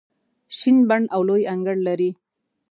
شین 0.57 0.77
بڼ 0.89 1.01
او 1.15 1.21
لوی 1.27 1.43
انګړ 1.53 1.77
لري. 1.87 2.11